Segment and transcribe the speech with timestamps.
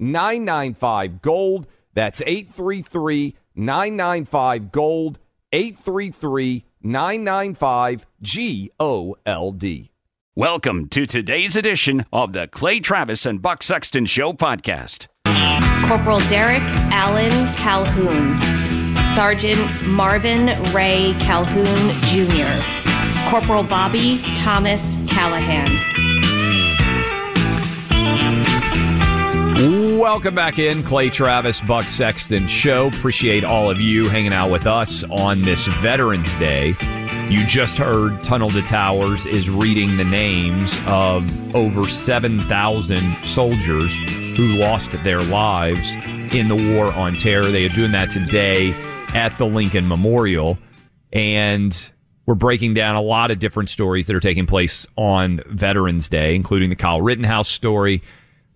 [0.00, 1.66] 995 Gold.
[1.94, 5.18] That's 833 995 Gold.
[5.52, 9.90] 833 995 G O L D.
[10.36, 15.08] Welcome to today's edition of the Clay Travis and Buck Sexton Show podcast.
[15.86, 16.62] Corporal Derek
[16.92, 18.40] Allen Calhoun,
[19.14, 25.68] Sergeant Marvin Ray Calhoun Jr., Corporal Bobby Thomas Callahan.
[30.00, 32.86] Welcome back in, Clay Travis, Buck Sexton Show.
[32.86, 36.68] Appreciate all of you hanging out with us on this Veterans Day.
[37.28, 43.94] You just heard Tunnel to Towers is reading the names of over 7,000 soldiers
[44.38, 45.92] who lost their lives
[46.34, 47.50] in the war on terror.
[47.50, 48.72] They are doing that today
[49.14, 50.56] at the Lincoln Memorial.
[51.12, 51.90] And
[52.24, 56.34] we're breaking down a lot of different stories that are taking place on Veterans Day,
[56.34, 58.02] including the Kyle Rittenhouse story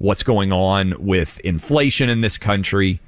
[0.05, 3.01] what's going on with inflation in this country,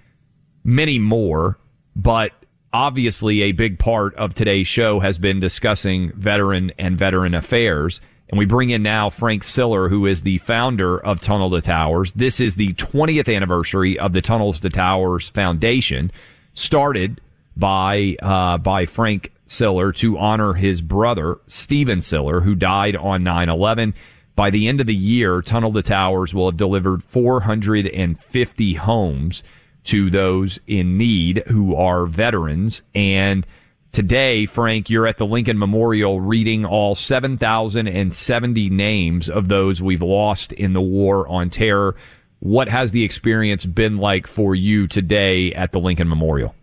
[0.65, 1.59] many more.
[1.95, 2.33] But
[2.73, 8.01] obviously, a big part of today's show has been discussing veteran and veteran affairs.
[8.31, 12.15] And we bring in now Frank Siller, who is the founder of Tunnel to Towers.
[12.15, 16.11] This is the 20th anniversary of the Tunnels to Towers Foundation,
[16.55, 17.21] started
[17.57, 23.51] by uh, by Frank Siller to honor his brother Stephen Siller, who died on 9
[23.51, 23.95] 11.
[24.37, 29.43] By the end of the year, Tunnel to Towers will have delivered 450 homes
[29.85, 32.83] to those in need who are veterans.
[32.95, 33.47] And
[33.93, 40.53] today, Frank, you're at the Lincoln Memorial reading all 7,070 names of those we've lost
[40.53, 41.97] in the war on terror.
[42.41, 46.55] What has the experience been like for you today at the Lincoln Memorial?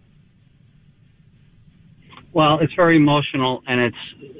[2.33, 4.33] Well, it's very emotional and it's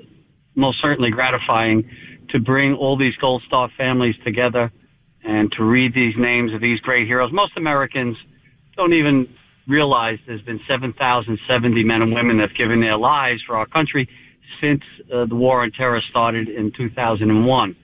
[0.55, 1.89] most certainly gratifying
[2.33, 4.71] to bring all these Gold Star families together
[5.23, 7.31] and to read these names of these great heroes.
[7.31, 8.17] Most Americans
[8.75, 9.33] don't even
[9.67, 14.09] realize there's been 7,070 men and women that have given their lives for our country
[14.59, 14.81] since
[15.13, 17.75] uh, the war on terror started in 2001.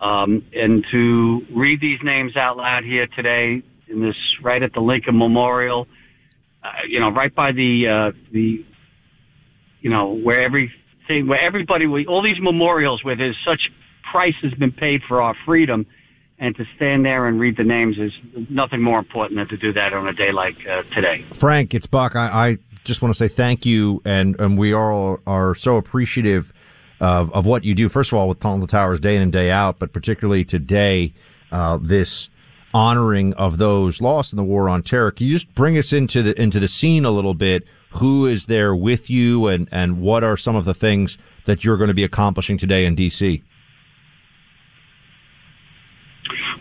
[0.00, 4.80] Um, and to read these names out loud here today in this right at the
[4.80, 5.86] Lincoln Memorial,
[6.64, 8.64] uh, you know, right by the uh, the
[9.80, 10.72] you know where every
[11.12, 13.70] thing where everybody, all these memorials where there's such
[14.10, 15.86] price has been paid for our freedom,
[16.38, 18.12] and to stand there and read the names is
[18.50, 21.24] nothing more important than to do that on a day like uh, today.
[21.34, 22.16] Frank, it's Buck.
[22.16, 26.52] I, I just want to say thank you, and, and we all are so appreciative
[27.00, 27.88] of, of what you do.
[27.88, 31.12] First of all, with to Towers day in and day out, but particularly today,
[31.52, 32.28] uh, this
[32.74, 35.10] honoring of those lost in the war on terror.
[35.10, 37.64] Can you just bring us into the into the scene a little bit?
[37.94, 41.76] Who is there with you, and and what are some of the things that you're
[41.76, 43.42] going to be accomplishing today in D.C.?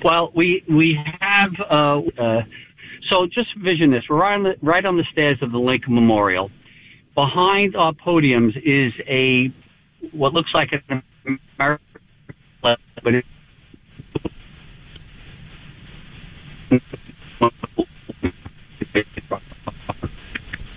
[0.03, 2.41] Well, we we have uh, uh,
[3.09, 4.03] so just vision this.
[4.09, 6.49] We're right on the, right on the stairs of the Lincoln Memorial.
[7.15, 9.53] Behind our podiums is a
[10.15, 11.03] what looks like an
[11.59, 11.85] American
[12.61, 12.79] but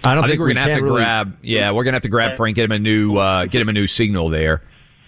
[0.04, 1.36] I don't I think, think we're we gonna have to really- grab.
[1.42, 3.72] Yeah, we're gonna have to grab Frank, get him a new, uh, get him a
[3.72, 4.62] new signal there.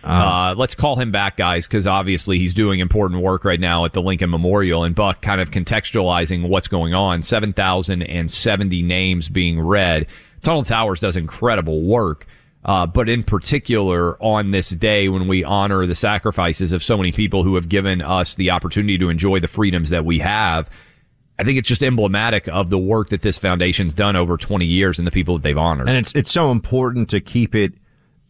[0.05, 3.93] Uh, let's call him back, guys, because obviously he's doing important work right now at
[3.93, 4.85] the Lincoln Memorial.
[4.85, 7.23] And Buck kind of contextualizing what's going on.
[7.23, 10.07] Seven thousand and seventy names being read.
[10.43, 12.27] Tunnel Towers does incredible work.
[12.65, 17.13] Uh, but in particular, on this day when we honor the sacrifices of so many
[17.13, 20.69] people who have given us the opportunity to enjoy the freedoms that we have,
[21.39, 24.99] I think it's just emblematic of the work that this foundation's done over 20 years
[24.99, 25.89] and the people that they've honored.
[25.89, 27.75] And it's it's so important to keep it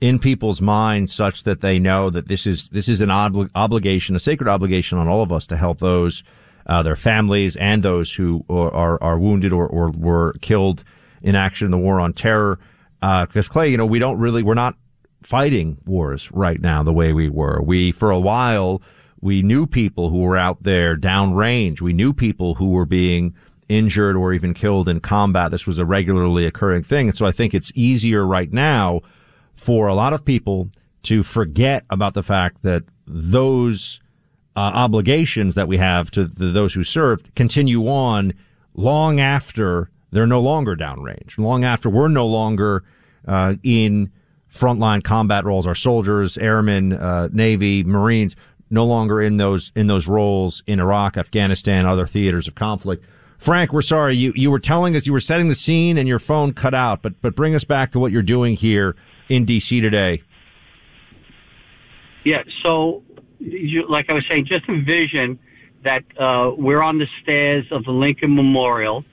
[0.00, 4.16] in people's minds such that they know that this is this is an obli- obligation,
[4.16, 6.22] a sacred obligation on all of us to help those,
[6.66, 10.84] uh, their families, and those who are are, wounded or, or were killed
[11.22, 12.58] in action in the war on terror.
[13.00, 14.74] Because Clay, you know, we don't really we're not
[15.22, 17.60] fighting wars right now the way we were.
[17.62, 18.82] We for a while
[19.26, 21.80] we knew people who were out there downrange.
[21.80, 23.34] We knew people who were being
[23.68, 25.50] injured or even killed in combat.
[25.50, 27.08] This was a regularly occurring thing.
[27.08, 29.00] And so I think it's easier right now
[29.56, 30.68] for a lot of people
[31.02, 33.98] to forget about the fact that those
[34.54, 38.32] uh, obligations that we have to the, those who served continue on
[38.74, 42.84] long after they're no longer downrange, long after we're no longer
[43.26, 44.12] uh, in
[44.54, 45.66] frontline combat roles.
[45.66, 48.36] Our soldiers, airmen, uh, Navy, Marines,
[48.70, 53.04] no longer in those in those roles in Iraq, Afghanistan, other theaters of conflict.
[53.38, 56.18] Frank, we're sorry you you were telling us you were setting the scene and your
[56.18, 58.96] phone cut out, but but bring us back to what you're doing here
[59.28, 60.22] in DC today.
[62.24, 62.42] Yeah.
[62.64, 63.04] So,
[63.38, 65.38] you, like I was saying, just envision
[65.84, 69.04] that uh, we're on the stairs of the Lincoln Memorial.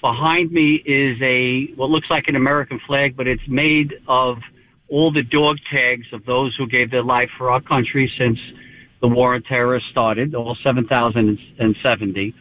[0.00, 4.38] Behind me is a what looks like an American flag, but it's made of
[4.88, 8.38] all the dog tags of those who gave their life for our country since
[9.00, 12.34] the war on terror started, all 7,070.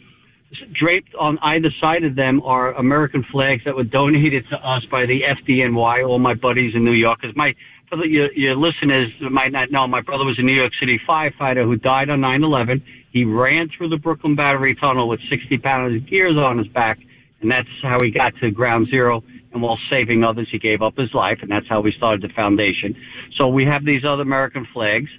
[0.79, 5.05] Draped on either side of them are American flags that were donated to us by
[5.05, 7.19] the FDNY, all my buddies in New York.
[7.21, 7.53] Because my,
[7.89, 10.99] for the, your, your listeners might not know, my brother was a New York City
[11.07, 12.81] firefighter who died on 9/11.
[13.11, 16.99] He ran through the Brooklyn Battery Tunnel with 60 pounds of gears on his back,
[17.41, 19.23] and that's how he got to Ground Zero.
[19.51, 22.33] And while saving others, he gave up his life, and that's how we started the
[22.33, 22.95] foundation.
[23.37, 25.09] So we have these other American flags.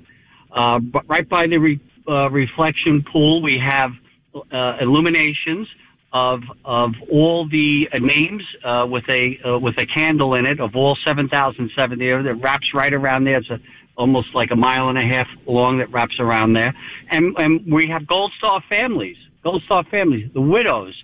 [0.56, 3.90] Uh, but right by the re, uh, reflection pool, we have
[4.34, 5.68] uh, illuminations
[6.12, 10.60] of of all the uh, names uh, with a uh, with a candle in it
[10.60, 13.38] of all 7,070 that wraps right around there.
[13.38, 13.60] It's a,
[13.98, 16.74] almost like a mile and a half long that wraps around there,
[17.10, 20.94] and and we have Gold Star families, Gold Star families, the widows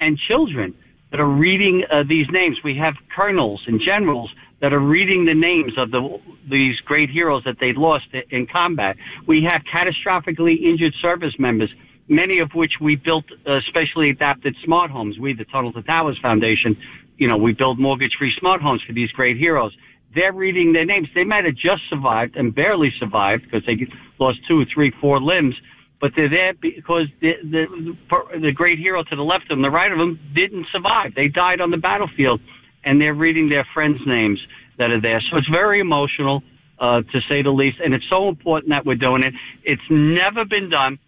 [0.00, 0.74] and children
[1.10, 2.58] that are reading uh, these names.
[2.64, 4.30] We have colonels and generals
[4.62, 6.18] that are reading the names of the
[6.48, 8.96] these great heroes that they lost in combat.
[9.26, 11.70] We have catastrophically injured service members,
[12.08, 15.18] many of which we built uh, specially adapted smart homes.
[15.18, 16.76] We, the Tunnel to Towers Foundation,
[17.18, 19.76] you know, we build mortgage-free smart homes for these great heroes.
[20.14, 21.08] They're reading their names.
[21.14, 23.86] They might have just survived and barely survived because they
[24.20, 25.54] lost two, three, four limbs
[26.00, 27.96] but they're there because the, the
[28.40, 31.14] the great hero to the left of them, the right of them, didn't survive.
[31.14, 32.40] They died on the battlefield,
[32.84, 34.40] and they're reading their friends' names
[34.78, 35.20] that are there.
[35.30, 36.42] So it's very emotional,
[36.78, 39.34] uh, to say the least, and it's so important that we're doing it.
[39.64, 40.98] It's never been done.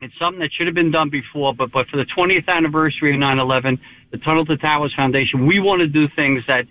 [0.00, 3.20] It's something that should have been done before, but but for the 20th anniversary of
[3.20, 3.78] 9/11,
[4.10, 6.64] the Tunnel to Towers Foundation, we want to do things that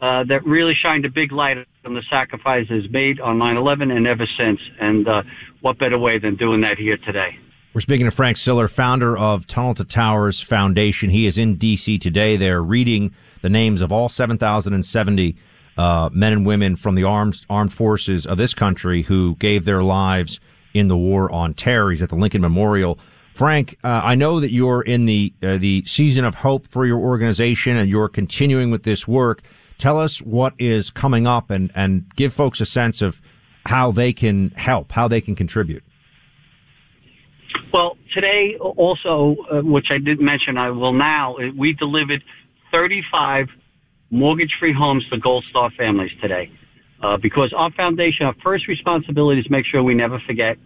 [0.00, 4.26] uh, that really shined a big light on the sacrifices made on 9/11 and ever
[4.36, 4.60] since.
[4.80, 5.22] And uh,
[5.60, 7.38] what better way than doing that here today?
[7.72, 11.08] We're speaking to Frank Siller, founder of Tunnel to Towers Foundation.
[11.08, 11.98] He is in D.C.
[11.98, 12.36] today.
[12.36, 15.36] They're reading the names of all 7,070
[15.76, 19.82] uh, men and women from the armed armed forces of this country who gave their
[19.82, 20.40] lives
[20.74, 21.90] in the war on terror.
[21.90, 22.98] He's at the Lincoln Memorial.
[23.34, 26.98] Frank, uh, I know that you're in the uh, the season of hope for your
[26.98, 29.42] organization, and you're continuing with this work.
[29.78, 33.20] Tell us what is coming up, and and give folks a sense of
[33.64, 35.82] how they can help, how they can contribute.
[37.72, 41.36] Well, today also, uh, which I didn't mention, I will now.
[41.36, 42.22] uh, We delivered
[42.72, 43.46] 35
[44.10, 46.50] mortgage-free homes to Gold Star families today,
[47.02, 50.56] uh, because our foundation, our first responsibility is make sure we never forget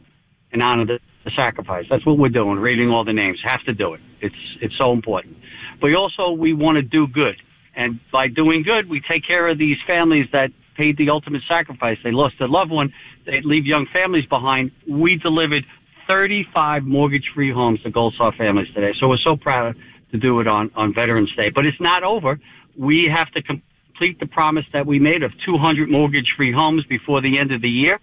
[0.53, 1.85] and honor the, the sacrifice.
[1.91, 2.59] That's what we're doing.
[2.59, 4.01] Reading all the names, have to do it.
[4.21, 5.37] It's it's so important.
[5.81, 7.37] But also, we want to do good,
[7.75, 11.99] and by doing good, we take care of these families that paid the ultimate sacrifice.
[12.05, 12.93] They lost their loved one.
[13.25, 14.71] They leave young families behind.
[14.89, 15.65] We delivered
[16.07, 18.93] 35 mortgage-free homes to Gold Star families today.
[19.01, 19.75] So we're so proud
[20.13, 21.51] to do it on, on Veterans Day.
[21.55, 22.39] But it's not over.
[22.79, 27.39] We have to complete the promise that we made of 200 mortgage-free homes before the
[27.39, 27.99] end of the year.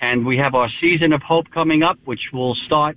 [0.00, 2.96] And we have our season of hope coming up, which will start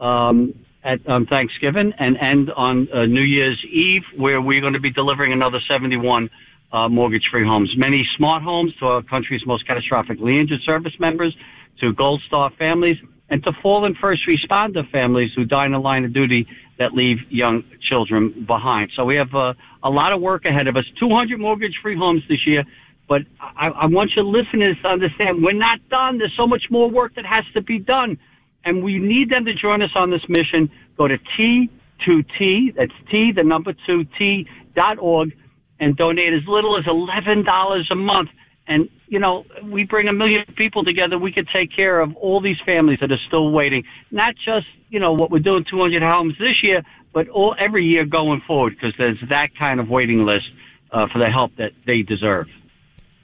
[0.00, 4.80] um, at um, Thanksgiving and end on uh, New Year's Eve, where we're going to
[4.80, 6.30] be delivering another 71
[6.72, 7.72] uh, mortgage-free homes.
[7.76, 11.34] Many smart homes to our country's most catastrophically injured service members,
[11.80, 12.96] to Gold Star families,
[13.30, 16.46] and to fallen first responder families who die in the line of duty
[16.78, 18.90] that leave young children behind.
[18.96, 20.84] So we have uh, a lot of work ahead of us.
[20.98, 22.64] 200 mortgage-free homes this year.
[23.08, 26.18] But I, I want your listeners to understand we're not done.
[26.18, 28.18] There's so much more work that has to be done.
[28.64, 30.70] And we need them to join us on this mission.
[30.96, 35.32] Go to T2T, that's T, the number two, T dot org,
[35.80, 38.30] and donate as little as $11 a month.
[38.66, 41.18] And, you know, we bring a million people together.
[41.18, 43.84] We could take care of all these families that are still waiting.
[44.10, 48.04] Not just, you know, what we're doing 200 homes this year, but all every year
[48.04, 50.46] going forward because there's that kind of waiting list
[50.92, 52.46] uh, for the help that they deserve.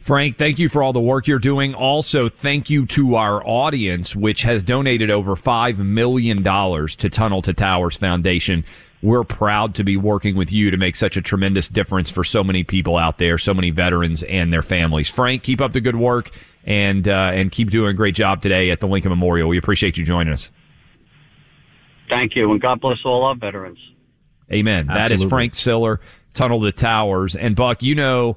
[0.01, 1.75] Frank, thank you for all the work you're doing.
[1.75, 7.53] Also, thank you to our audience, which has donated over $5 million to Tunnel to
[7.53, 8.65] Towers Foundation.
[9.03, 12.45] We're proud to be working with you to make such a tremendous difference for so
[12.45, 15.09] many people out there, so many veterans and their families.
[15.09, 16.31] Frank, keep up the good work
[16.65, 19.49] and, uh, and keep doing a great job today at the Lincoln Memorial.
[19.49, 20.51] We appreciate you joining us.
[22.11, 23.79] Thank you, and God bless all our veterans.
[24.53, 24.91] Amen.
[24.91, 24.95] Absolutely.
[24.95, 26.01] That is Frank Siller,
[26.35, 27.37] Tunnel to Towers.
[27.37, 28.37] And Buck, you know,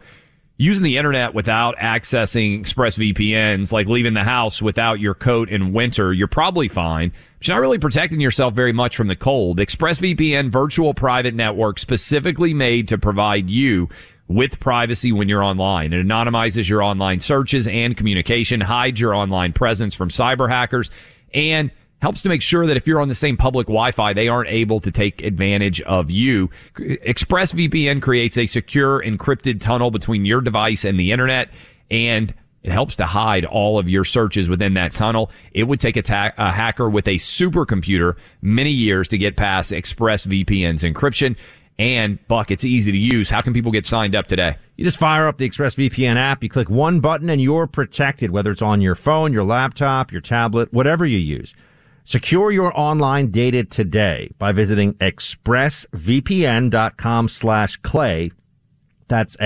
[0.57, 6.13] using the internet without accessing ExpressVPN's, like leaving the house without your coat in winter,
[6.13, 7.11] you're probably fine.
[7.43, 9.57] You're not really protecting yourself very much from the cold.
[9.57, 13.89] ExpressVPN virtual private network specifically made to provide you
[14.29, 15.91] with privacy when you're online.
[15.91, 20.89] It anonymizes your online searches and communication, hides your online presence from cyber hackers,
[21.33, 21.69] and
[22.01, 24.79] helps to make sure that if you're on the same public Wi-Fi, they aren't able
[24.79, 26.49] to take advantage of you.
[26.77, 31.51] ExpressVPN creates a secure encrypted tunnel between your device and the internet
[31.91, 32.33] and
[32.63, 35.29] it helps to hide all of your searches within that tunnel.
[35.51, 39.71] It would take a, ta- a hacker with a supercomputer many years to get past
[39.71, 41.37] ExpressVPN's encryption.
[41.77, 43.29] And Buck, it's easy to use.
[43.29, 44.57] How can people get signed up today?
[44.77, 46.43] You just fire up the ExpressVPN app.
[46.43, 50.21] You click one button and you're protected, whether it's on your phone, your laptop, your
[50.21, 51.53] tablet, whatever you use.
[52.05, 58.31] Secure your online data today by visiting expressvpn.com slash clay.
[59.07, 59.37] That's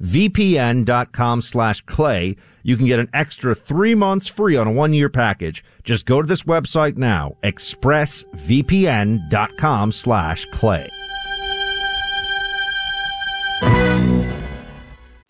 [0.00, 2.36] expressvpn.com slash clay.
[2.62, 5.64] You can get an extra three months free on a one year package.
[5.84, 10.88] Just go to this website now, expressvpn.com slash clay.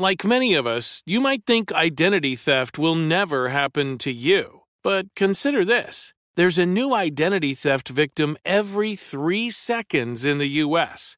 [0.01, 4.61] Like many of us, you might think identity theft will never happen to you.
[4.85, 11.18] But consider this there's a new identity theft victim every three seconds in the U.S.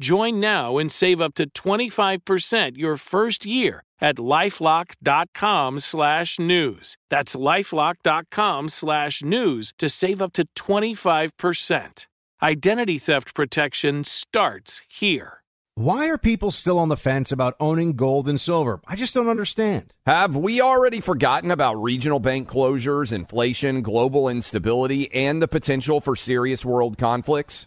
[0.00, 6.96] Join now and save up to 25% your first year at lifelock.com slash news.
[7.10, 12.06] That's lifelock.com slash news to save up to 25%.
[12.42, 15.40] Identity theft protection starts here.
[15.76, 18.80] Why are people still on the fence about owning gold and silver?
[18.86, 19.92] I just don't understand.
[20.06, 26.14] Have we already forgotten about regional bank closures, inflation, global instability, and the potential for
[26.14, 27.66] serious world conflicts?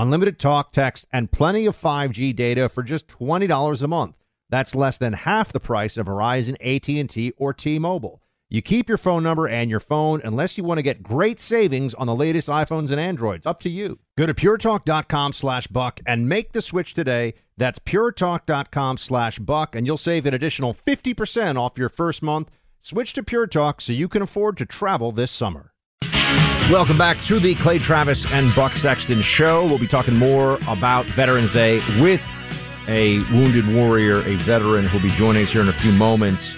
[0.00, 4.16] Unlimited talk, text, and plenty of 5G data for just $20 a month.
[4.48, 8.22] That's less than half the price of Verizon, AT&T, or T-Mobile.
[8.48, 11.92] You keep your phone number and your phone unless you want to get great savings
[11.92, 13.44] on the latest iPhones and Androids.
[13.44, 13.98] Up to you.
[14.16, 17.34] Go to puretalk.com slash buck and make the switch today.
[17.58, 22.50] That's puretalk.com slash buck, and you'll save an additional 50% off your first month.
[22.80, 25.69] Switch to Pure Talk so you can afford to travel this summer.
[26.68, 29.66] Welcome back to the Clay Travis and Buck Sexton show.
[29.66, 32.22] We'll be talking more about Veterans Day with
[32.86, 36.54] a wounded warrior, a veteran who'll be joining us here in a few moments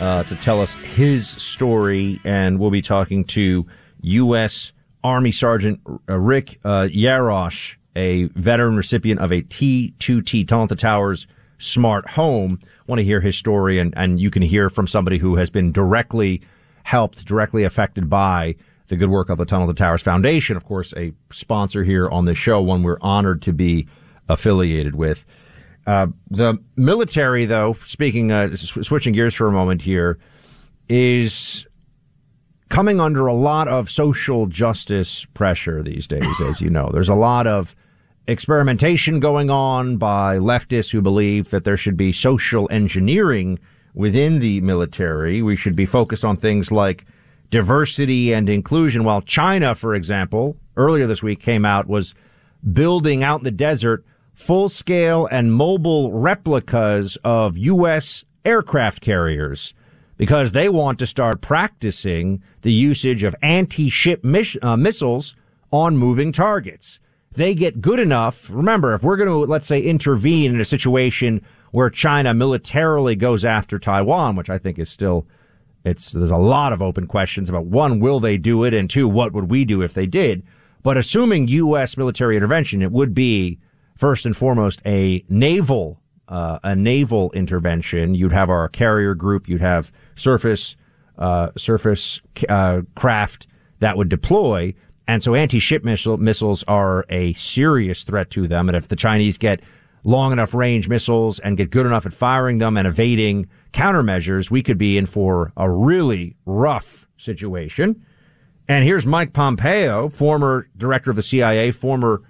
[0.00, 2.20] uh, to tell us his story.
[2.24, 3.66] And we'll be talking to
[4.02, 4.72] U.S.
[5.02, 11.26] Army Sergeant uh, Rick uh, Yarosh, a veteran recipient of a T2T Tunnel to Towers
[11.58, 12.60] smart home.
[12.86, 15.72] Want to hear his story, and, and you can hear from somebody who has been
[15.72, 16.42] directly
[16.84, 18.54] helped, directly affected by
[18.88, 22.24] the good work of the Tunnel to Towers Foundation, of course, a sponsor here on
[22.24, 23.86] the show, one we're honored to be
[24.28, 25.24] affiliated with.
[25.86, 30.18] Uh, the military, though, speaking, uh, switching gears for a moment here,
[30.88, 31.66] is
[32.68, 36.90] coming under a lot of social justice pressure these days, as you know.
[36.92, 37.76] There's a lot of
[38.26, 43.58] experimentation going on by leftists who believe that there should be social engineering
[43.94, 45.42] within the military.
[45.42, 47.06] We should be focused on things like
[47.50, 49.04] diversity and inclusion.
[49.04, 52.14] While China, for example, earlier this week came out, was
[52.72, 58.24] building out in the desert full scale and mobile replicas of U.S.
[58.44, 59.72] aircraft carriers
[60.16, 65.34] because they want to start practicing the usage of anti ship mis- uh, missiles
[65.70, 67.00] on moving targets.
[67.32, 68.48] They get good enough.
[68.50, 73.44] Remember, if we're going to, let's say, intervene in a situation where China militarily goes
[73.44, 75.26] after Taiwan, which I think is still,
[75.86, 78.74] it's, there's a lot of open questions about one, will they do it?
[78.74, 80.42] And two, what would we do if they did?
[80.82, 81.96] But assuming U.S.
[81.96, 83.58] military intervention, it would be
[83.96, 88.14] first and foremost a naval uh, a naval intervention.
[88.14, 89.48] You'd have our carrier group.
[89.48, 90.76] You'd have surface
[91.18, 93.46] uh, surface uh, craft
[93.78, 94.74] that would deploy.
[95.08, 98.68] And so anti-ship missile, missiles are a serious threat to them.
[98.68, 99.60] And if the Chinese get
[100.04, 104.62] long enough range missiles and get good enough at firing them and evading countermeasures, we
[104.62, 108.02] could be in for a really rough situation.
[108.68, 112.22] And here's Mike Pompeo, former director of the CIA, former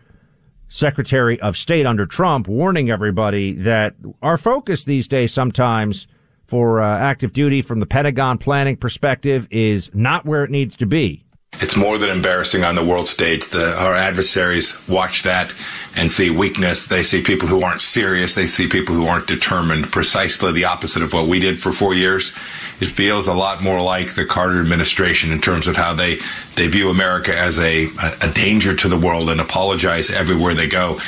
[0.68, 6.08] Secretary of State under Trump warning everybody that our focus these days sometimes
[6.46, 10.86] for uh, active duty from the Pentagon planning perspective is not where it needs to
[10.86, 11.24] be.
[11.58, 13.48] It's more than embarrassing on the world stage.
[13.48, 15.54] The, our adversaries watch that
[15.94, 16.84] and see weakness.
[16.84, 18.34] They see people who aren't serious.
[18.34, 19.90] They see people who aren't determined.
[19.90, 22.32] Precisely the opposite of what we did for four years.
[22.80, 26.18] It feels a lot more like the Carter administration in terms of how they,
[26.56, 27.88] they view America as a,
[28.20, 30.98] a danger to the world and apologize everywhere they go.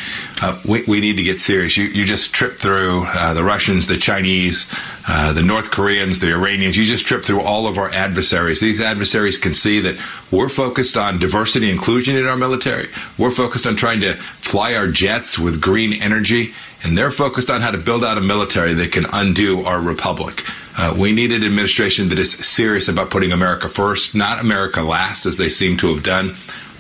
[0.41, 1.77] Uh, we, we need to get serious.
[1.77, 4.69] You, you just trip through uh, the Russians, the Chinese,
[5.09, 6.77] uh, the North Koreans, the Iranians.
[6.77, 8.61] You just trip through all of our adversaries.
[8.61, 9.99] These adversaries can see that
[10.31, 12.89] we're focused on diversity inclusion in our military.
[13.17, 17.61] We're focused on trying to fly our jets with green energy, and they're focused on
[17.61, 20.45] how to build out a military that can undo our republic.
[20.79, 25.27] Uh, we need an administration that is serious about putting America first, not America last,
[25.27, 26.31] as they seem to have done.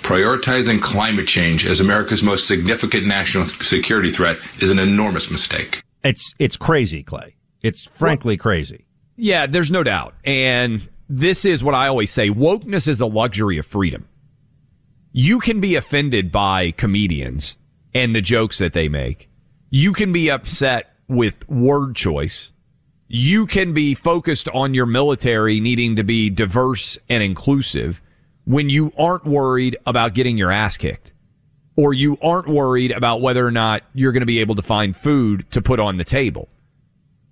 [0.02, 5.82] Prioritizing climate change as America's most significant national security threat is an enormous mistake.
[6.04, 7.34] It's it's crazy, Clay.
[7.62, 8.86] It's frankly well, crazy.
[9.16, 10.14] Yeah, there's no doubt.
[10.24, 14.06] And this is what I always say wokeness is a luxury of freedom.
[15.12, 17.56] You can be offended by comedians
[17.92, 19.28] and the jokes that they make.
[19.70, 22.50] You can be upset with word choice.
[23.10, 28.02] You can be focused on your military needing to be diverse and inclusive
[28.44, 31.12] when you aren't worried about getting your ass kicked
[31.74, 34.94] or you aren't worried about whether or not you're going to be able to find
[34.94, 36.50] food to put on the table.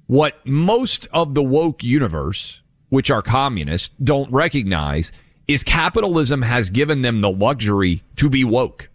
[0.06, 5.12] What most of the woke universe, which are communists, don't recognize
[5.46, 8.88] is capitalism has given them the luxury to be woke.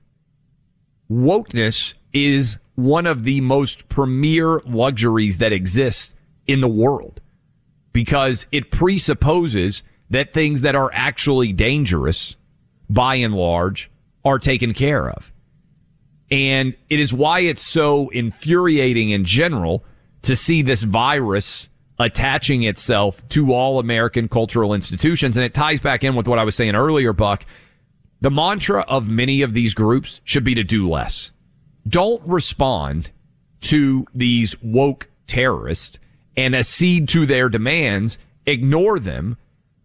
[1.12, 6.16] Wokeness is one of the most premier luxuries that exists
[6.52, 7.22] in the world
[7.94, 12.36] because it presupposes that things that are actually dangerous,
[12.90, 13.90] by and large,
[14.26, 15.32] are taken care of.
[16.30, 19.84] And it is why it's so infuriating in general
[20.24, 21.68] to see this virus
[22.00, 25.38] attaching itself to all American cultural institutions.
[25.38, 27.46] And it ties back in with what I was saying earlier, Buck.
[28.22, 31.32] The mantra of many of these groups should be to do less.
[31.88, 33.12] Don't respond
[33.62, 35.98] to these woke terrorists
[36.36, 39.38] and accede to their demands, ignore them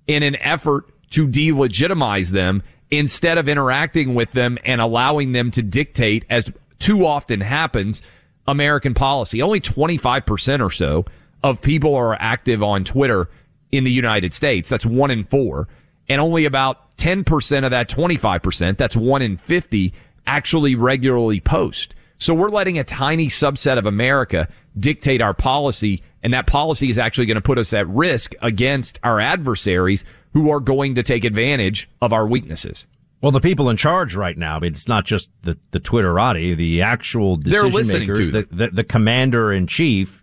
[0.07, 5.63] in an effort to delegitimize them instead of interacting with them and allowing them to
[5.63, 8.03] dictate, as too often happens,
[8.47, 9.43] American policy.
[9.43, 11.05] Only 25% or so
[11.43, 13.29] of people are active on Twitter
[13.73, 14.69] in the United States.
[14.69, 15.69] That's one in four.
[16.09, 19.93] And only about 10% of that 25%, that's one in 50,
[20.27, 21.95] actually regularly post.
[22.19, 26.03] So we're letting a tiny subset of America dictate our policy.
[26.23, 30.51] And that policy is actually going to put us at risk against our adversaries who
[30.51, 32.87] are going to take advantage of our weaknesses.
[33.21, 36.57] Well, the people in charge right now, I mean, it's not just the, the Twitterati,
[36.57, 40.23] the actual decision makers, the, the, the commander in chief,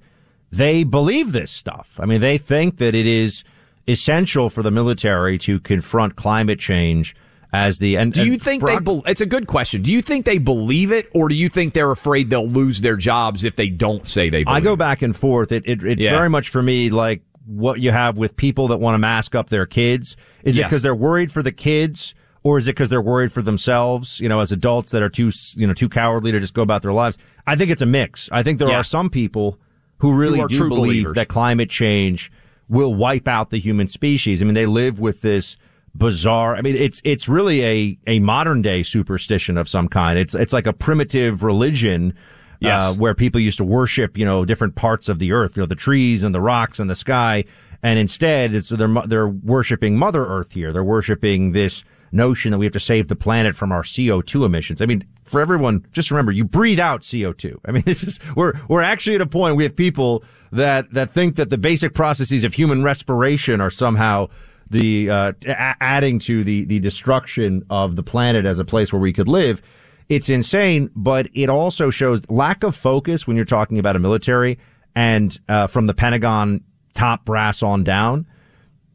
[0.51, 1.99] they believe this stuff.
[1.99, 3.43] I mean, they think that it is
[3.87, 7.15] essential for the military to confront climate change
[7.53, 9.91] as the and do you and think Brock- they be, it's a good question do
[9.91, 13.43] you think they believe it or do you think they're afraid they'll lose their jobs
[13.43, 14.57] if they don't say they believe it?
[14.57, 15.51] I go back and forth.
[15.51, 16.11] It, it it's Yeah.
[16.11, 19.49] very much for me like what you have with people that want to mask up
[19.49, 20.15] their kids.
[20.43, 23.41] Is it because they're worried for the kids, or is it because they're worried for
[23.41, 24.19] themselves?
[24.19, 26.81] You know, as adults that are too you know too cowardly to just go about
[26.81, 27.17] their lives.
[27.45, 28.29] I think it's a mix.
[28.31, 28.77] I think there Yeah.
[28.77, 29.59] are some people
[29.97, 31.15] who really Who do believe believers.
[31.15, 32.31] that climate change
[32.69, 34.41] will wipe out the human species.
[34.41, 35.55] I mean, they live with this
[35.95, 36.55] bizarre.
[36.55, 40.17] I mean, it's it's really a a modern day superstition of some kind.
[40.17, 42.15] It's it's like a primitive religion.
[42.59, 42.83] Yes.
[42.85, 45.67] Uh, where people used to worship, you know, different parts of the earth, you know,
[45.67, 47.43] the trees and the rocks and the sky,
[47.83, 50.71] and instead, it's they're they're worshiping Mother Earth here.
[50.71, 54.81] They're worshiping this notion that we have to save the planet from our CO2 emissions.
[54.81, 57.57] I mean, for everyone, just remember, you breathe out CO2.
[57.65, 61.09] I mean, this is we're we're actually at a point we have people that that
[61.09, 64.29] think that the basic processes of human respiration are somehow
[64.73, 69.13] the uh, adding to the the destruction of the planet as a place where we
[69.13, 69.61] could live.
[70.09, 74.59] It's insane, but it also shows lack of focus when you're talking about a military
[74.95, 78.27] and uh, from the Pentagon top brass on down.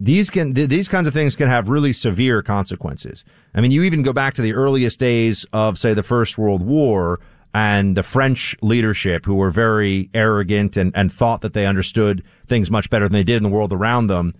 [0.01, 3.25] These can th- these kinds of things can have really severe consequences.
[3.55, 6.63] I mean, you even go back to the earliest days of, say, the First World
[6.63, 7.21] War
[7.55, 12.71] and the French leadership, who were very arrogant and, and thought that they understood things
[12.71, 14.35] much better than they did in the world around them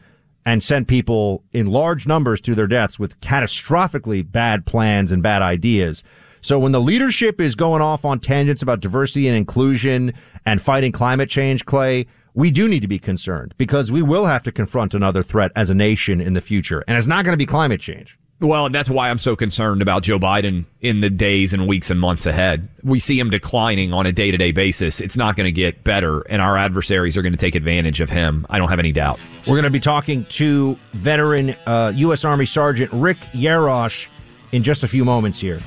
[0.49, 5.43] and sent people in large numbers to their deaths with catastrophically bad plans and bad
[5.43, 6.03] ideas.
[6.41, 10.15] So when the leadership is going off on tangents about diversity and inclusion
[10.47, 14.43] and fighting climate change, Clay, we do need to be concerned because we will have
[14.45, 16.83] to confront another threat as a nation in the future.
[16.89, 18.19] And it's not going to be climate change.
[18.41, 21.99] Well, that's why I'm so concerned about Joe Biden in the days and weeks and
[21.99, 22.69] months ahead.
[22.85, 25.01] We see him declining on a day to day basis.
[25.01, 28.11] It's not going to get better, and our adversaries are going to take advantage of
[28.11, 28.47] him.
[28.49, 29.19] I don't have any doubt.
[29.41, 32.25] We're going to be talking to veteran uh, U.S.
[32.25, 34.07] Army Sergeant Rick Yarosh
[34.53, 35.61] in just a few moments here.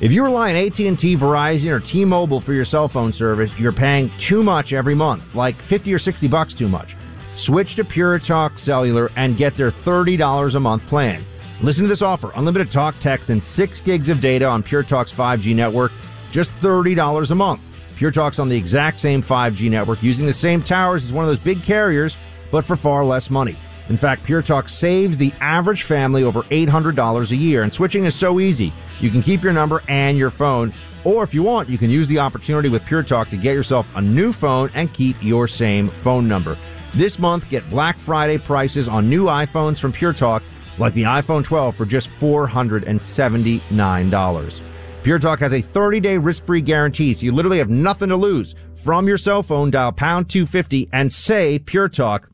[0.00, 4.08] If you rely on AT&T, Verizon, or T-Mobile for your cell phone service, you're paying
[4.16, 6.96] too much every month, like 50 or 60 bucks too much.
[7.34, 11.22] Switch to Pure Talk Cellular and get their $30 a month plan.
[11.60, 12.30] Listen to this offer.
[12.36, 15.90] Unlimited talk, text, and 6 gigs of data on Pure Talk's 5G network,
[16.30, 17.60] just $30 a month.
[17.96, 21.28] Pure Talk's on the exact same 5G network using the same towers as one of
[21.28, 22.16] those big carriers,
[22.52, 23.56] but for far less money.
[23.88, 28.14] In fact, Pure Talk saves the average family over $800 a year, and switching is
[28.14, 28.72] so easy.
[29.00, 32.06] You can keep your number and your phone, or if you want, you can use
[32.06, 35.88] the opportunity with Pure Talk to get yourself a new phone and keep your same
[35.88, 36.56] phone number.
[36.94, 40.44] This month, get Black Friday prices on new iPhones from Pure Talk,
[40.78, 44.60] like the iPhone 12 for just $479.
[45.02, 48.16] Pure Talk has a 30 day risk free guarantee, so you literally have nothing to
[48.16, 48.54] lose.
[48.76, 52.28] From your cell phone, dial pound 250 and say Pure Talk.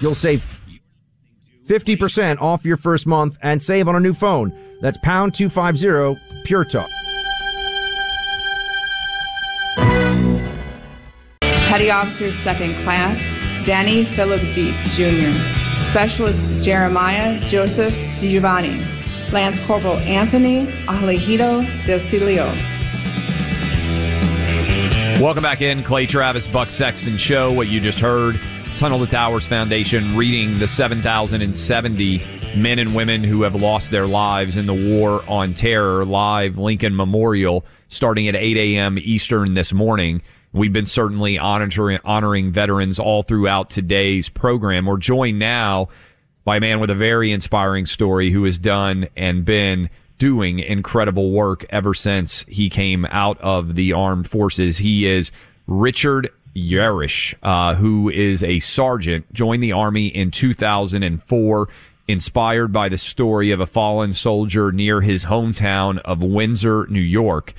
[0.00, 0.46] You'll save
[1.66, 4.52] 50% off your first month and save on a new phone.
[4.80, 6.88] That's pound 250 Pure Talk.
[11.40, 13.18] Petty Officer Second Class
[13.66, 15.63] Danny Philip Dietz Jr.
[15.78, 18.94] Specialist Jeremiah Joseph DiGiovanni.
[19.32, 22.46] Lance Corporal Anthony Alejido Del Cilio.
[25.20, 27.52] Welcome back in, Clay Travis, Buck Sexton Show.
[27.52, 28.40] What you just heard,
[28.76, 32.18] Tunnel to Towers Foundation reading the 7,070
[32.56, 36.94] men and women who have lost their lives in the war on terror live Lincoln
[36.94, 38.98] Memorial starting at 8 a.m.
[39.00, 40.22] Eastern this morning.
[40.54, 44.86] We've been certainly honoring, honoring veterans all throughout today's program.
[44.86, 45.88] We're joined now
[46.44, 51.32] by a man with a very inspiring story who has done and been doing incredible
[51.32, 54.78] work ever since he came out of the armed forces.
[54.78, 55.32] He is
[55.66, 61.68] Richard Yarosh, uh, who is a sergeant, joined the Army in 2004,
[62.06, 67.54] inspired by the story of a fallen soldier near his hometown of Windsor, New York.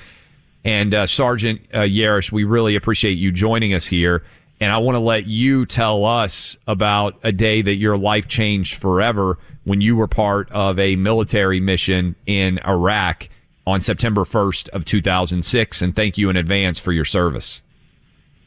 [0.65, 4.23] And uh, Sergeant uh, Yarosh, we really appreciate you joining us here.
[4.59, 8.81] And I want to let you tell us about a day that your life changed
[8.81, 13.29] forever when you were part of a military mission in Iraq
[13.67, 15.81] on September 1st of 2006.
[15.81, 17.61] And thank you in advance for your service.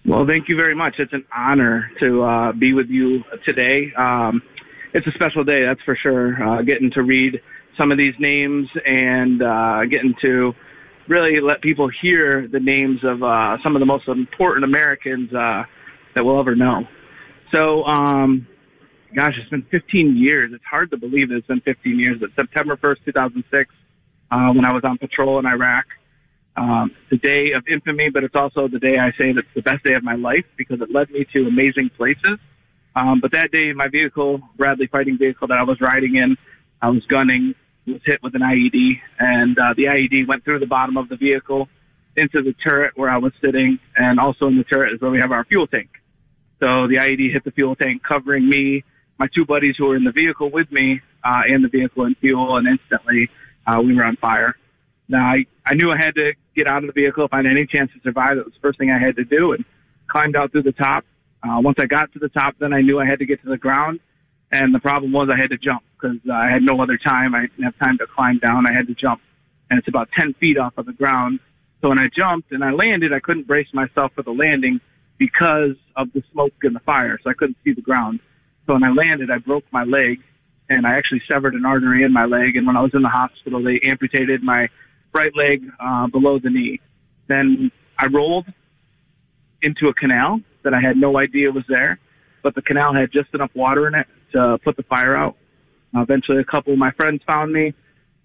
[0.04, 0.94] Well, thank you very much.
[0.98, 3.92] It's an honor to uh, be with you today.
[3.96, 4.42] Um,
[4.92, 6.42] it's a special day, that's for sure.
[6.42, 7.40] Uh, getting to read
[7.76, 10.54] some of these names and uh, getting to
[11.09, 15.62] really let people hear the names of uh, some of the most important Americans uh,
[16.14, 16.85] that we'll ever know.
[17.53, 18.47] So, um,
[19.14, 20.51] gosh, it's been 15 years.
[20.55, 22.18] It's hard to believe it's been 15 years.
[22.21, 23.71] It's September 1st, 2006,
[24.31, 25.87] uh, when I was on patrol in Iraq.
[26.57, 29.85] Um, the day of infamy, but it's also the day I say that's the best
[29.85, 32.38] day of my life because it led me to amazing places.
[32.97, 36.37] Um, but that day, my vehicle, Bradley fighting vehicle that I was riding in,
[36.83, 37.55] I was gunning,
[37.92, 41.16] was hit with an IED, and uh, the IED went through the bottom of the
[41.16, 41.68] vehicle
[42.16, 45.18] into the turret where I was sitting, and also in the turret is where we
[45.20, 45.88] have our fuel tank.
[46.61, 48.85] So the IED hit the fuel tank, covering me,
[49.18, 52.16] my two buddies who were in the vehicle with me, uh, and the vehicle and
[52.18, 53.29] fuel, and instantly
[53.66, 54.55] uh, we were on fire.
[55.09, 57.46] Now I, I knew I had to get out of the vehicle if I had
[57.46, 58.37] any chance to survive.
[58.37, 59.64] That was the first thing I had to do, and
[60.09, 61.05] climbed out through the top.
[61.42, 63.48] Uh, once I got to the top, then I knew I had to get to
[63.48, 64.01] the ground,
[64.51, 67.34] and the problem was I had to jump because uh, I had no other time.
[67.34, 68.66] I didn't have time to climb down.
[68.68, 69.20] I had to jump,
[69.70, 71.40] and it's about 10 feet off of the ground.
[71.80, 74.80] So when I jumped and I landed, I couldn't brace myself for the landing
[75.18, 78.20] because of the smoke and the fire, so I couldn't see the ground.
[78.66, 80.20] So when I landed, I broke my leg,
[80.68, 82.56] and I actually severed an artery in my leg.
[82.56, 84.68] And when I was in the hospital, they amputated my
[85.12, 86.80] right leg uh, below the knee.
[87.28, 88.46] Then I rolled
[89.62, 91.98] into a canal that I had no idea was there,
[92.42, 95.37] but the canal had just enough water in it to put the fire out.
[95.94, 97.74] Eventually, a couple of my friends found me,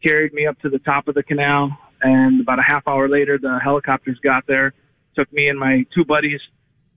[0.06, 3.38] carried me up to the top of the canal, and about a half hour later,
[3.38, 4.73] the helicopters got there,
[5.15, 6.41] took me and my two buddies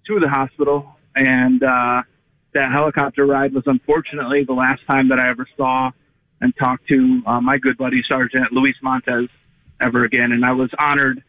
[0.07, 2.03] to the hospital, and uh,
[2.55, 5.91] that helicopter ride was unfortunately the last time that I ever saw
[6.41, 9.29] and talked to uh, my good buddy Sergeant Luis Montez
[9.81, 10.33] ever again.
[10.33, 11.23] And I was honored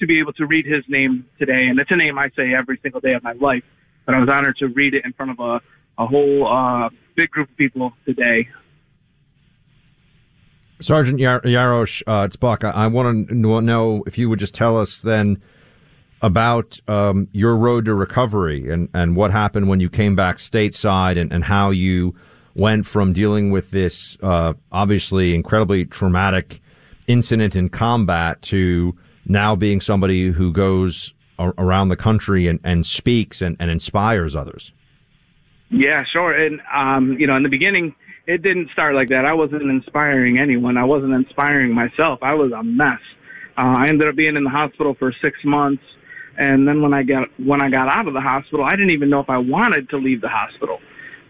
[0.00, 1.66] to be able to read his name today.
[1.68, 3.62] And it's a name I say every single day of my life,
[4.06, 5.60] but I was honored to read it in front of a,
[6.02, 8.48] a whole uh, big group of people today.
[10.80, 12.64] Sergeant Yar- Yarosh, uh, it's Buck.
[12.64, 15.40] I, I want to know if you would just tell us then
[16.20, 21.20] about um, your road to recovery and, and what happened when you came back stateside
[21.20, 22.14] and, and how you
[22.54, 26.62] went from dealing with this uh, obviously incredibly traumatic
[27.06, 32.86] incident in combat to now being somebody who goes a- around the country and, and
[32.86, 34.72] speaks and, and inspires others.
[35.70, 36.32] Yeah, sure.
[36.32, 37.94] And, um, you know, in the beginning,
[38.26, 39.24] it didn't start like that.
[39.24, 40.76] I wasn't inspiring anyone.
[40.76, 42.20] I wasn't inspiring myself.
[42.22, 43.00] I was a mess.
[43.56, 45.82] Uh, I ended up being in the hospital for six months.
[46.36, 49.10] And then when I got, when I got out of the hospital, I didn't even
[49.10, 50.80] know if I wanted to leave the hospital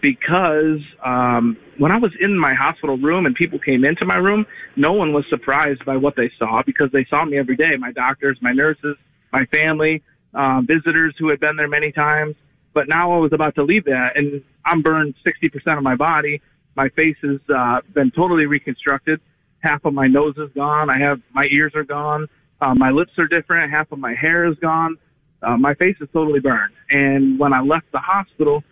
[0.01, 4.47] because, um, when I was in my hospital room and people came into my room,
[4.77, 7.77] no one was surprised by what they saw because they saw me every day.
[7.79, 8.97] My doctors, my nurses,
[9.33, 10.03] my family,
[10.33, 12.37] uh, visitors who had been there many times.
[12.73, 16.41] But now I was about to leave that and I'm burned 60% of my body.
[16.77, 19.21] My face has uh, been totally reconstructed.
[19.61, 20.91] Half of my nose is gone.
[20.91, 22.29] I have my ears are gone.
[22.61, 23.71] Uh, my lips are different.
[23.73, 24.97] Half of my hair is gone.
[25.43, 26.73] Uh, my face is totally burned.
[26.91, 28.63] And when I left the hospital,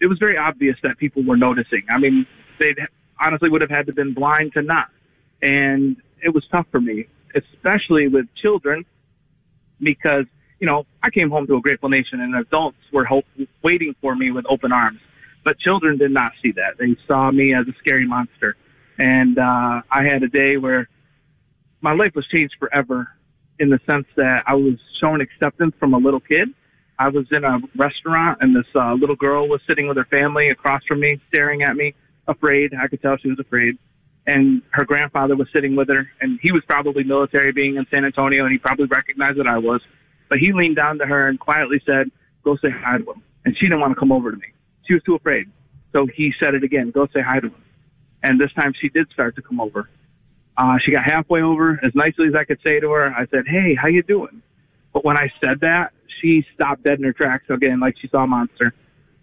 [0.00, 1.82] it was very obvious that people were noticing.
[1.90, 2.26] I mean,
[2.58, 2.74] they
[3.20, 4.88] honestly would have had to been blind to not.
[5.42, 8.84] And it was tough for me, especially with children,
[9.80, 10.24] because
[10.60, 13.24] you know I came home to a grateful nation, and adults were hope,
[13.62, 15.00] waiting for me with open arms.
[15.44, 16.78] But children did not see that.
[16.78, 18.56] They saw me as a scary monster.
[18.98, 20.88] And uh, I had a day where
[21.80, 23.08] my life was changed forever
[23.58, 26.48] in the sense that I was shown acceptance from a little kid.
[26.98, 30.48] I was in a restaurant and this uh, little girl was sitting with her family
[30.48, 31.94] across from me, staring at me,
[32.26, 32.72] afraid.
[32.74, 33.76] I could tell she was afraid.
[34.26, 38.06] And her grandfather was sitting with her, and he was probably military being in San
[38.06, 39.82] Antonio, and he probably recognized that I was.
[40.30, 42.10] But he leaned down to her and quietly said,
[42.42, 43.22] Go say hi to him.
[43.44, 44.53] And she didn't want to come over to me.
[44.86, 45.46] She was too afraid.
[45.92, 47.62] So he said it again, Go say hi to him.
[48.22, 49.88] And this time she did start to come over.
[50.56, 53.12] Uh, she got halfway over as nicely as I could say to her.
[53.12, 54.42] I said, Hey, how you doing?
[54.92, 58.24] But when I said that, she stopped dead in her tracks again, like she saw
[58.24, 58.72] a monster.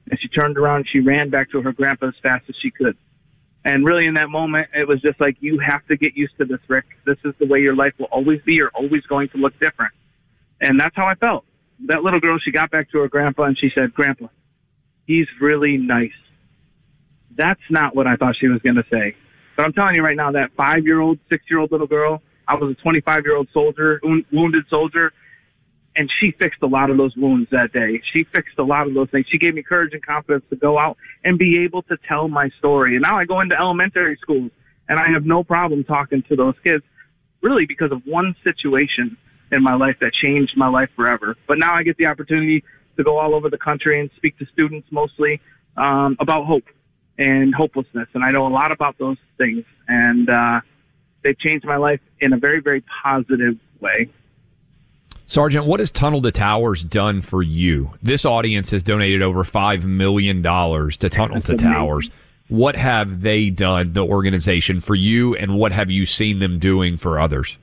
[0.10, 2.72] And she turned around and she ran back to her grandpa as fast as she
[2.72, 2.98] could.
[3.64, 6.46] And really in that moment, it was just like, you have to get used to
[6.46, 6.86] this, Rick.
[7.06, 8.54] This is the way your life will always be.
[8.54, 9.94] You're always going to look different.
[10.60, 11.46] And that's how I felt.
[11.86, 14.28] that little girl, she got back to her grandpa and she said, Grandpa,
[15.12, 16.12] he's really nice.
[17.36, 19.16] That's not what I thought she was going to say.
[19.58, 22.22] But I'm telling you right now, that five year old, six year old little girl,
[22.48, 24.00] I was a 25 year old soldier,
[24.32, 25.12] wounded soldier,
[25.96, 28.02] and she fixed a lot of those wounds that day.
[28.14, 29.26] She fixed a lot of those things.
[29.30, 32.50] She gave me courage and confidence to go out and be able to tell my
[32.60, 32.96] story.
[32.96, 34.52] And now I go into elementary schools
[34.88, 36.84] and I have no problem talking to those kids
[37.42, 39.18] really because of one situation
[39.52, 41.36] in my life that changed my life forever.
[41.48, 42.64] But now I get the opportunity
[43.02, 45.42] to go all over the country and speak to students mostly
[45.78, 46.66] um, about hope
[47.18, 48.08] and hopelessness.
[48.14, 49.64] And I know a lot about those things.
[49.88, 50.62] And uh,
[51.24, 54.10] they've changed my life in a very, very positive way.
[55.26, 57.94] Sergeant, what has Tunnel to Towers done for you?
[58.02, 62.10] This audience has donated over $5 million to Tunnel to Towers.
[62.50, 66.98] What have they done, the organization, for you, and what have you seen them doing
[66.98, 67.56] for others?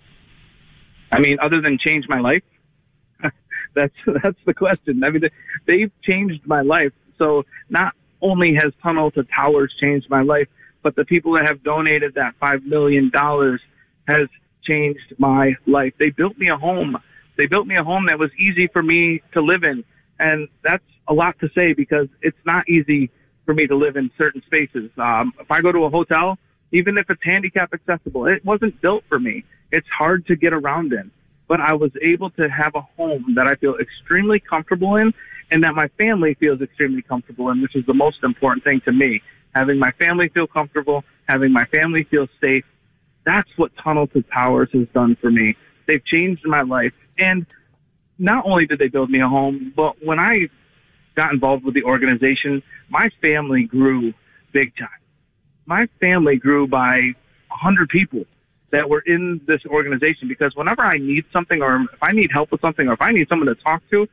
[1.12, 2.42] I mean, other than change my life,
[3.74, 5.02] that's that's the question.
[5.04, 5.22] I mean,
[5.66, 6.92] they've changed my life.
[7.18, 10.48] So not only has Tunnel to Towers changed my life,
[10.82, 13.60] but the people that have donated that five million dollars
[14.06, 14.28] has
[14.64, 15.94] changed my life.
[15.98, 16.96] They built me a home.
[17.36, 19.84] They built me a home that was easy for me to live in,
[20.18, 23.10] and that's a lot to say because it's not easy
[23.46, 24.90] for me to live in certain spaces.
[24.98, 26.38] Um, if I go to a hotel,
[26.72, 29.44] even if it's handicap accessible, it wasn't built for me.
[29.72, 31.10] It's hard to get around in.
[31.48, 35.12] But I was able to have a home that I feel extremely comfortable in
[35.50, 38.92] and that my family feels extremely comfortable in, which is the most important thing to
[38.92, 39.22] me.
[39.54, 42.64] Having my family feel comfortable, having my family feel safe.
[43.24, 45.56] That's what Tunnel to Towers has done for me.
[45.86, 46.92] They've changed my life.
[47.18, 47.46] And
[48.18, 50.48] not only did they build me a home, but when I
[51.14, 54.12] got involved with the organization, my family grew
[54.52, 54.88] big time.
[55.66, 56.96] My family grew by
[57.50, 58.24] a hundred people
[58.70, 62.52] that were in this organization because whenever I need something or if I need help
[62.52, 64.06] with something or if I need someone to talk to,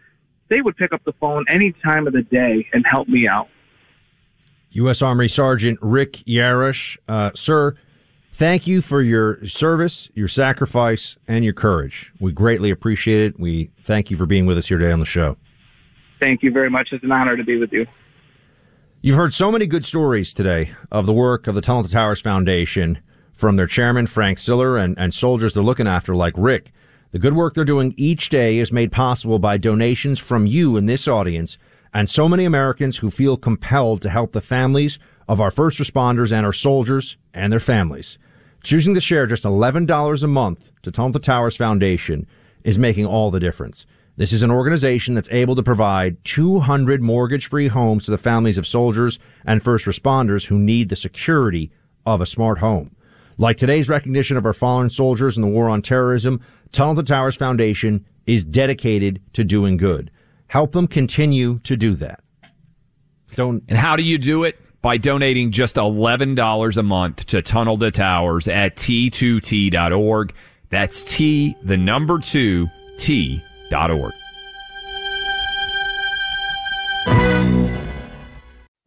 [0.49, 3.49] they would pick up the phone any time of the day and help me out.
[4.71, 5.01] U.S.
[5.01, 7.75] Army Sergeant Rick Yarosh, uh, sir,
[8.33, 12.11] thank you for your service, your sacrifice, and your courage.
[12.19, 13.39] We greatly appreciate it.
[13.39, 15.37] We thank you for being with us here today on the show.
[16.19, 16.89] Thank you very much.
[16.91, 17.85] It's an honor to be with you.
[19.01, 22.21] You've heard so many good stories today of the work of the Tunnel to Towers
[22.21, 22.99] Foundation
[23.35, 26.71] from their chairman, Frank Siller, and, and soldiers they're looking after like Rick.
[27.11, 30.85] The good work they're doing each day is made possible by donations from you in
[30.85, 31.57] this audience
[31.93, 36.31] and so many Americans who feel compelled to help the families of our first responders
[36.31, 38.17] and our soldiers and their families.
[38.63, 42.27] Choosing to share just $11 a month to to Towers Foundation
[42.63, 43.85] is making all the difference.
[44.17, 48.57] This is an organization that's able to provide 200 mortgage free homes to the families
[48.57, 51.71] of soldiers and first responders who need the security
[52.05, 52.94] of a smart home.
[53.37, 57.35] Like today's recognition of our fallen soldiers in the war on terrorism, Tunnel to Towers
[57.35, 60.11] Foundation is dedicated to doing good.
[60.47, 62.23] Help them continue to do that.
[63.35, 63.63] Don't.
[63.67, 64.59] And how do you do it?
[64.81, 70.33] By donating just $11 a month to Tunnel to Towers at T2T.org.
[70.69, 72.67] That's T, the number two,
[72.99, 74.13] T.org.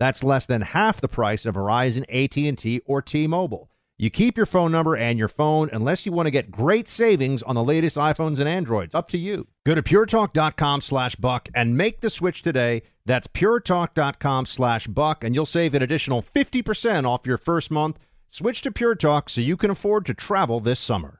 [0.00, 3.70] That's less than half the price of Verizon, AT&T, or T-Mobile.
[3.98, 7.42] You keep your phone number and your phone unless you want to get great savings
[7.42, 8.94] on the latest iPhones and Androids.
[8.94, 9.46] Up to you.
[9.66, 12.80] Go to puretalk.com slash buck and make the switch today.
[13.04, 17.98] That's puretalk.com slash buck, and you'll save an additional 50% off your first month.
[18.30, 21.19] Switch to Pure Talk so you can afford to travel this summer.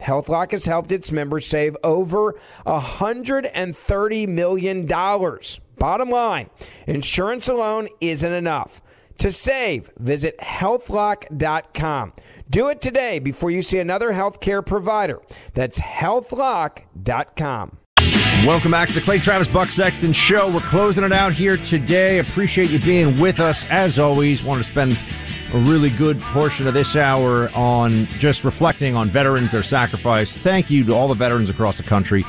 [0.00, 2.34] HealthLock has helped its members save over
[2.66, 4.86] $130 million.
[5.78, 6.50] Bottom line,
[6.86, 8.80] insurance alone isn't enough.
[9.18, 12.12] To save, visit healthlock.com.
[12.50, 15.22] Do it today before you see another healthcare provider.
[15.54, 17.78] That's healthlock.com.
[18.44, 20.52] Welcome back to the Clay Travis Buck Sexton Show.
[20.52, 22.18] We're closing it out here today.
[22.18, 24.44] Appreciate you being with us as always.
[24.44, 24.96] Want to spend
[25.52, 30.30] a really good portion of this hour on just reflecting on veterans, their sacrifice.
[30.30, 32.24] Thank you to all the veterans across the country.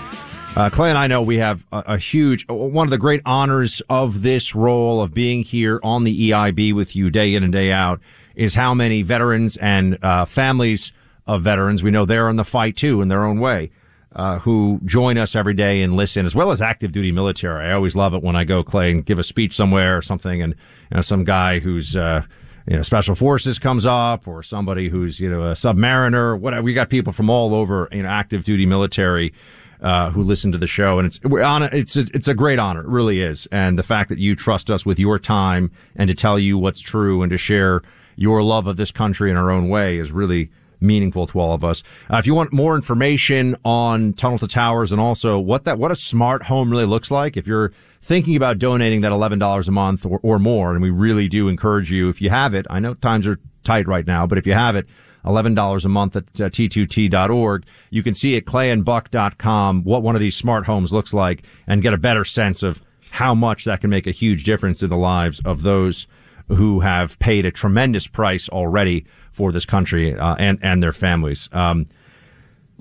[0.55, 3.82] Uh, Clay and I know we have a, a, huge, one of the great honors
[3.89, 7.72] of this role of being here on the EIB with you day in and day
[7.72, 7.99] out
[8.36, 10.91] is how many veterans and uh, families
[11.28, 13.72] of veterans, we know they're in the fight too in their own way,
[14.15, 17.68] uh, who join us every day and listen, as well as active duty military.
[17.68, 20.41] I always love it when I go, Clay, and give a speech somewhere or something,
[20.41, 20.53] and
[20.91, 22.24] you know, some guy who's, uh,
[22.68, 26.63] you know, special forces comes up or somebody who's, you know, a submariner, whatever.
[26.63, 29.34] We got people from all over, you know, active duty military
[29.82, 32.59] uh, who listen to the show, and it's we're on it's a, it's a great
[32.59, 33.47] honor, it really is.
[33.51, 36.82] And the fact that you trust us with your time and to tell you what's
[36.82, 37.84] true and to share
[38.15, 40.49] your love of this country in our own way is really
[40.80, 41.84] meaningful to all of us.
[42.11, 45.91] Uh, if you want more information on Tunnel to Towers and also what that what
[45.91, 47.72] a smart home really looks like, if you're
[48.08, 51.47] thinking about donating that eleven dollars a month or, or more, and we really do
[51.49, 52.66] encourage you if you have it.
[52.70, 54.88] I know times are tight right now, but if you have it
[55.26, 57.66] $11 a month at uh, t2t.org.
[57.89, 61.93] You can see at clayandbuck.com what one of these smart homes looks like and get
[61.93, 65.41] a better sense of how much that can make a huge difference in the lives
[65.43, 66.08] of those
[66.47, 71.49] who have paid a tremendous price already for this country uh, and and their families.
[71.51, 71.88] Um,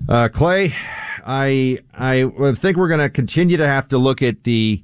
[0.07, 0.73] uh, Clay,
[1.25, 4.83] I I think we're going to continue to have to look at the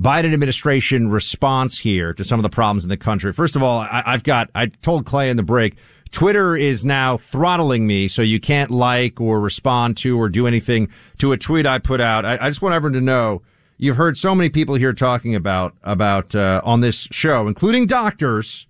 [0.00, 3.32] Biden administration response here to some of the problems in the country.
[3.32, 5.76] First of all, I, I've got I told Clay in the break
[6.12, 10.88] Twitter is now throttling me, so you can't like or respond to or do anything
[11.18, 12.26] to a tweet I put out.
[12.26, 13.42] I, I just want everyone to know
[13.78, 18.66] you've heard so many people here talking about about uh, on this show, including doctors,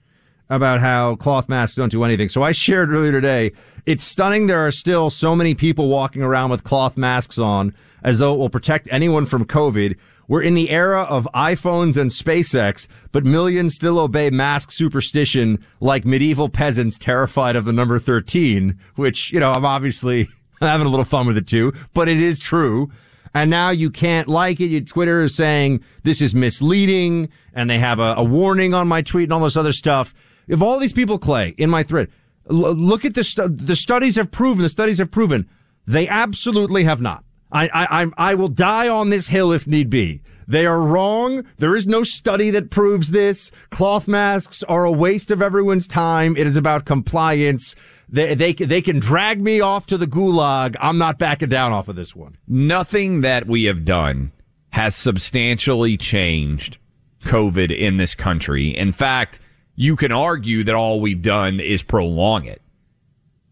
[0.51, 2.29] about how cloth masks don't do anything.
[2.29, 3.53] So I shared earlier today.
[3.87, 8.21] It's stunning there are still so many people walking around with cloth masks on as
[8.21, 9.97] though it will protect anyone from COVID
[10.33, 16.07] we're in the era of iPhones and SpaceX, but millions still obey mask superstition like
[16.07, 20.31] medieval peasants terrified of the number 13, which, you know, I'm obviously
[20.63, 22.91] having a little fun with it too, but it is true.
[23.35, 24.69] And now you can't like it.
[24.69, 29.03] Your Twitter is saying this is misleading and they have a, a warning on my
[29.03, 30.15] tweet and all this other stuff.
[30.49, 32.09] If all these people, Clay, in my thread,
[32.49, 35.47] l- look at the, stu- the studies have proven, the studies have proven
[35.87, 37.23] they absolutely have not.
[37.53, 40.23] I, I, I will die on this hill if need be.
[40.49, 41.45] They are wrong.
[41.59, 43.51] There is no study that proves this.
[43.71, 46.37] Cloth masks are a waste of everyone's time.
[46.37, 47.77] It is about compliance.
[48.09, 50.77] They, they, they can drag me off to the gulag.
[50.81, 52.37] I'm not backing down off of this one.
[52.49, 54.33] Nothing that we have done
[54.71, 56.79] has substantially changed
[57.25, 58.77] COVID in this country.
[58.77, 59.39] In fact,
[59.77, 62.61] you can argue that all we've done is prolong it.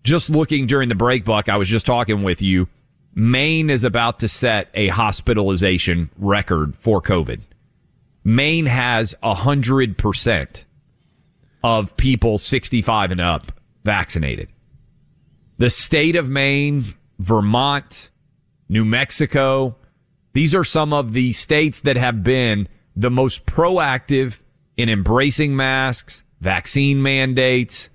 [0.03, 2.69] Just looking during the break, Buck, I was just talking with you
[3.15, 7.41] Maine is about to set a hospitalization record for COVID.
[8.25, 10.65] Maine has 100%
[11.63, 13.53] of people 65 and up
[13.85, 14.51] vaccinated.
[15.59, 18.11] The state of Maine, Vermont,
[18.69, 19.77] New Mexico,
[20.33, 24.41] these are some of the states that have been the most proactive
[24.77, 27.89] in embracing masks, vaccine mandates,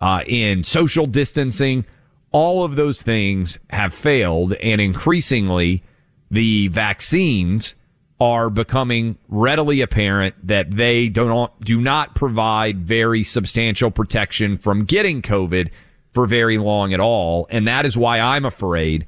[0.00, 1.84] uh, in social distancing
[2.32, 5.82] all of those things have failed, and increasingly,
[6.30, 7.74] the vaccines
[8.20, 14.84] are becoming readily apparent that they do not, do not provide very substantial protection from
[14.84, 15.70] getting COVID
[16.12, 17.46] for very long at all.
[17.50, 19.06] And that is why I'm afraid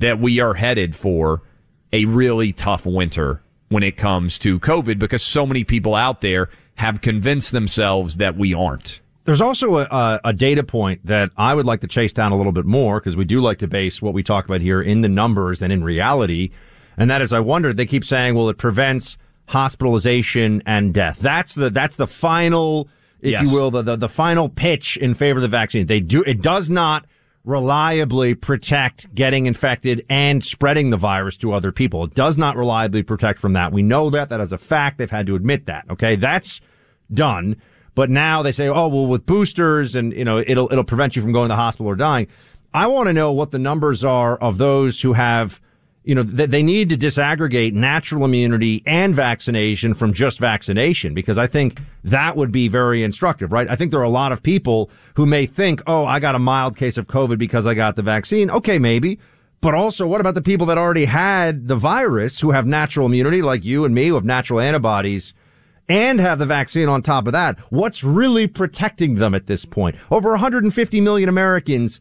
[0.00, 1.42] that we are headed for
[1.92, 6.50] a really tough winter when it comes to COVID because so many people out there
[6.74, 9.00] have convinced themselves that we aren't.
[9.28, 12.50] There's also a, a, data point that I would like to chase down a little
[12.50, 15.08] bit more because we do like to base what we talk about here in the
[15.10, 16.48] numbers and in reality.
[16.96, 19.18] And that is, I wonder, they keep saying, well, it prevents
[19.48, 21.18] hospitalization and death.
[21.18, 22.88] That's the, that's the final,
[23.20, 23.42] if Yes.
[23.42, 25.84] you will, the, the, the final pitch in favor of the vaccine.
[25.84, 27.04] They do, it does not
[27.44, 32.04] reliably protect getting infected and spreading the virus to other people.
[32.04, 33.72] It does not reliably protect from that.
[33.72, 34.30] We know that.
[34.30, 34.96] That is a fact.
[34.96, 35.84] They've had to admit that.
[35.90, 36.16] Okay.
[36.16, 36.62] That's
[37.12, 37.60] done.
[37.98, 41.22] But now they say, oh, well, with boosters and, you know, it'll, it'll prevent you
[41.22, 42.28] from going to the hospital or dying.
[42.72, 45.60] I want to know what the numbers are of those who have,
[46.04, 51.38] you know, that they need to disaggregate natural immunity and vaccination from just vaccination because
[51.38, 53.68] I think that would be very instructive, right?
[53.68, 56.38] I think there are a lot of people who may think, oh, I got a
[56.38, 58.48] mild case of COVID because I got the vaccine.
[58.48, 59.18] Okay, maybe.
[59.60, 63.42] But also, what about the people that already had the virus who have natural immunity,
[63.42, 65.34] like you and me, who have natural antibodies?
[65.88, 67.58] And have the vaccine on top of that.
[67.70, 69.96] What's really protecting them at this point?
[70.10, 72.00] Over 150 million Americans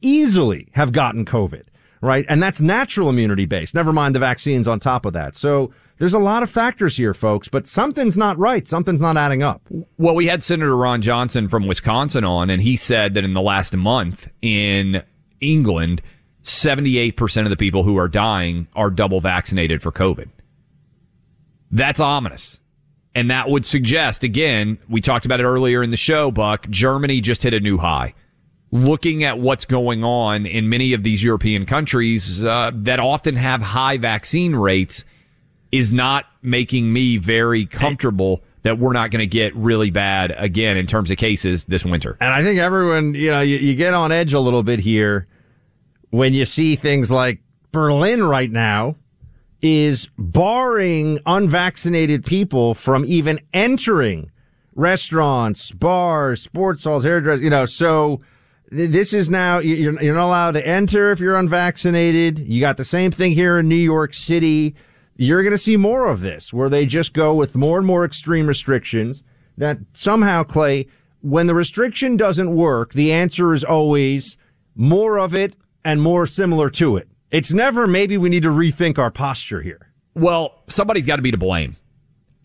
[0.00, 1.64] easily have gotten COVID,
[2.00, 2.24] right?
[2.28, 3.74] And that's natural immunity based.
[3.74, 5.34] Never mind the vaccines on top of that.
[5.34, 8.68] So there's a lot of factors here, folks, but something's not right.
[8.68, 9.62] Something's not adding up.
[9.96, 13.40] Well, we had Senator Ron Johnson from Wisconsin on, and he said that in the
[13.40, 15.02] last month in
[15.40, 16.02] England,
[16.42, 20.28] 78% of the people who are dying are double vaccinated for COVID.
[21.72, 22.60] That's ominous.
[23.16, 27.22] And that would suggest, again, we talked about it earlier in the show, Buck, Germany
[27.22, 28.12] just hit a new high.
[28.72, 33.62] Looking at what's going on in many of these European countries uh, that often have
[33.62, 35.02] high vaccine rates
[35.72, 40.76] is not making me very comfortable that we're not going to get really bad again
[40.76, 42.18] in terms of cases this winter.
[42.20, 45.26] And I think everyone, you know, you, you get on edge a little bit here
[46.10, 47.40] when you see things like
[47.72, 48.96] Berlin right now
[49.62, 54.30] is barring unvaccinated people from even entering
[54.74, 58.20] restaurants, bars, sports halls, hairdressers, you know, so
[58.70, 62.38] this is now, you're, you're not allowed to enter if you're unvaccinated.
[62.38, 64.74] You got the same thing here in New York City.
[65.16, 68.04] You're going to see more of this where they just go with more and more
[68.04, 69.22] extreme restrictions
[69.56, 70.88] that somehow, Clay,
[71.22, 74.36] when the restriction doesn't work, the answer is always
[74.74, 77.08] more of it and more similar to it.
[77.36, 79.90] It's never maybe we need to rethink our posture here.
[80.14, 81.76] Well, somebody's got to be to blame.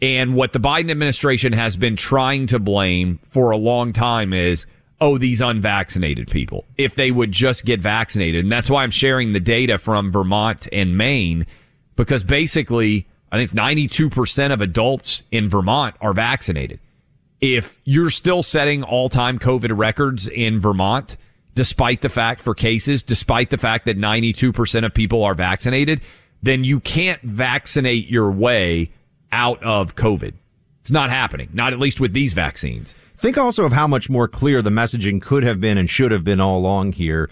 [0.02, 4.66] And what the Biden administration has been trying to blame for a long time is,
[5.00, 6.66] oh, these unvaccinated people.
[6.78, 8.44] If they would just get vaccinated.
[8.44, 11.48] And that's why I'm sharing the data from Vermont and Maine,
[11.96, 16.82] because basically, I think it's 92% of adults in Vermont are vaccinated.
[17.40, 21.16] If you're still setting all time COVID records in Vermont,
[21.56, 26.02] despite the fact for cases, despite the fact that 92% of people are vaccinated,
[26.42, 28.92] then you can't vaccinate your way
[29.32, 30.34] out of COVID.
[30.82, 32.96] It's not happening, not at least with these vaccines.
[33.16, 36.24] Think also of how much more clear the messaging could have been and should have
[36.24, 37.30] been all along here.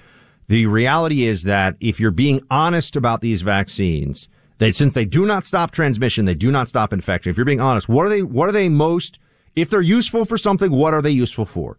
[0.48, 4.28] The reality is that if you're being honest about these vaccines,
[4.60, 7.32] they since they do not stop transmission, they do not stop infection.
[7.32, 9.20] If you're being honest, what are they what are they most
[9.56, 11.78] if they're useful for something, what are they useful for?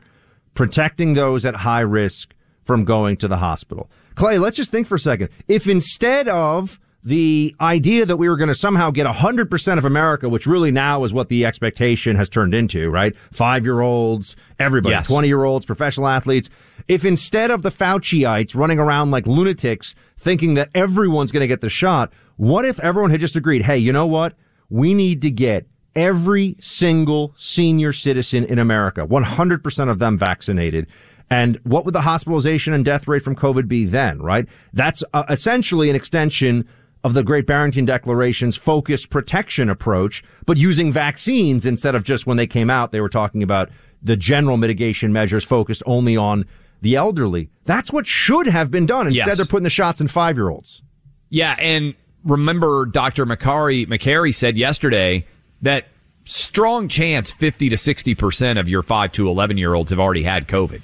[0.55, 2.35] Protecting those at high risk
[2.65, 3.91] from going to the hospital.
[4.15, 5.31] Clay, let's just think for a second.
[5.49, 10.29] If instead of the idea that we were going to somehow get 100% of America,
[10.29, 13.15] which really now is what the expectation has turned into, right?
[13.33, 15.07] Five year olds, everybody, Yes.
[15.07, 16.51] 20 year olds, professional athletes.
[16.89, 21.63] If instead of the Fauciites running around like lunatics thinking that everyone's going to get
[21.63, 24.35] the shot, what if everyone had just agreed, hey, you know what?
[24.69, 30.87] We need to get every single senior citizen in America, 100% of them vaccinated.
[31.31, 34.47] And what would the hospitalization and death rate from COVID be then, right?
[34.73, 36.69] That's uh, essentially an extension
[37.05, 42.37] of the Great Barrington Declaration's focused protection approach, but using vaccines instead of just when
[42.37, 43.71] they came out, they were talking about
[44.03, 46.45] the general mitigation measures focused only on
[46.83, 47.49] the elderly.
[47.65, 49.07] That's what should have been done.
[49.07, 49.37] Instead, Yes.
[49.37, 50.83] they're putting the shots in five year olds.
[51.29, 53.25] Yeah, and remember Dr.
[53.25, 55.27] Makary, Makary said yesterday
[55.63, 55.89] that
[56.25, 60.49] strong chance 50 to 60% of your 5 to 11 year olds have already had
[60.49, 60.83] COVID.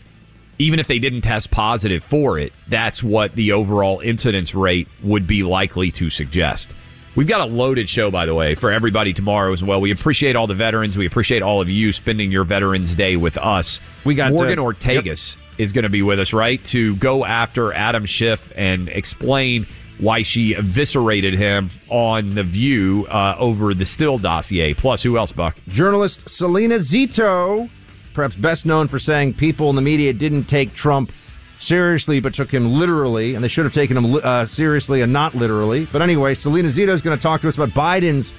[0.58, 5.26] Even if they didn't test positive for it, that's what the overall incidence rate would
[5.26, 6.74] be likely to suggest.
[7.14, 9.80] We've got a loaded show, by the way, for everybody tomorrow as well.
[9.80, 10.98] We appreciate all the veterans.
[10.98, 13.80] We appreciate all of you spending your Veterans Day with us.
[14.04, 16.62] We got, Morgan uh, Ortagus is going to be with us, right?
[16.66, 19.66] To go after Adam Schiff and explain
[19.98, 24.74] why she eviscerated him on The View uh, over the Steele dossier.
[24.74, 25.56] Plus, who else, Buck?
[25.68, 27.70] Journalist Selena Zito,
[28.14, 31.12] perhaps best known for saying people in the media didn't take Trump
[31.58, 35.34] seriously but took him literally, and they should have taken him uh, seriously and not
[35.34, 35.86] literally.
[35.86, 38.32] But anyway, Selena Zito is going to talk to us about Biden's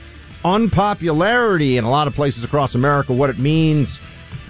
[0.46, 4.00] unpopularity in a lot of places across America, what it means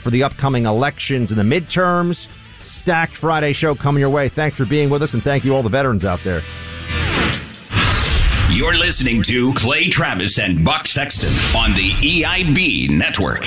[0.02, 2.28] for the upcoming elections and the midterms.
[2.60, 4.30] Stacked Friday show coming your way.
[4.30, 6.42] Thanks for being with us, and thank you all the veterans out there.
[8.58, 13.46] You're listening to Clay Travis and Buck Sexton on the EIB network.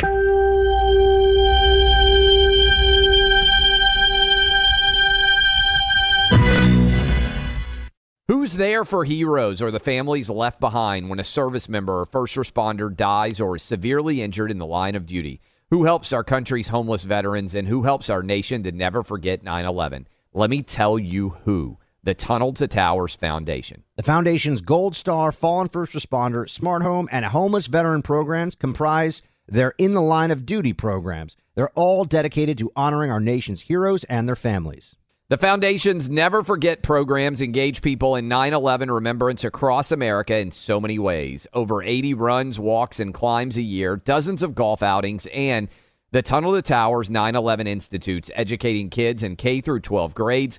[8.29, 12.37] Who's there for heroes or the families left behind when a service member or first
[12.37, 15.41] responder dies or is severely injured in the line of duty?
[15.71, 19.65] Who helps our country's homeless veterans and who helps our nation to never forget 9
[19.65, 20.07] 11?
[20.33, 23.83] Let me tell you who the Tunnel to Towers Foundation.
[23.97, 29.75] The Foundation's Gold Star, Fallen First Responder, Smart Home, and Homeless Veteran programs comprise their
[29.79, 31.37] In the Line of Duty programs.
[31.55, 34.97] They're all dedicated to honoring our nation's heroes and their families.
[35.29, 40.81] The Foundation's Never Forget programs engage people in 9 11 remembrance across America in so
[40.81, 41.47] many ways.
[41.53, 45.69] Over 80 runs, walks, and climbs a year, dozens of golf outings, and
[46.11, 50.59] the Tunnel to Towers 9 11 Institutes, educating kids in K through 12 grades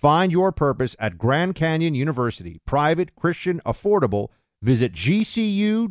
[0.00, 4.28] Find your purpose at Grand Canyon University, private, Christian, affordable.
[4.62, 5.88] Visit gcu.edu.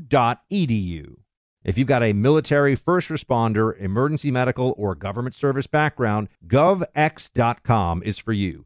[1.64, 8.18] If you've got a military, first responder, emergency medical, or government service background, govx.com is
[8.18, 8.66] for you.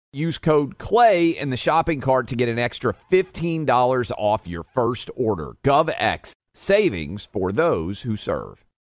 [0.13, 5.09] Use code CLAY in the shopping cart to get an extra $15 off your first
[5.15, 5.55] order.
[5.63, 8.65] GovX, savings for those who serve.